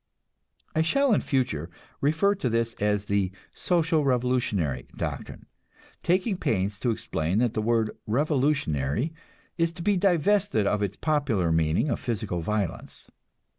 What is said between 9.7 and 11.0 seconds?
to be divested of its